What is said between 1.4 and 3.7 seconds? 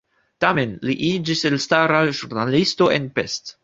elstara ĵurnalisto en Pest.